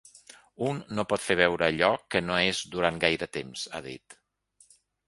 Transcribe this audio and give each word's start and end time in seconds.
Un 0.69 0.79
no 0.99 1.05
pot 1.11 1.25
fer 1.27 1.37
veure 1.41 1.67
allò 1.67 1.91
que 2.15 2.23
no 2.31 2.41
és 2.49 2.65
durant 2.79 2.99
gaire 3.07 3.33
temps, 3.39 3.71
ha 3.77 3.85
dit. 3.91 4.23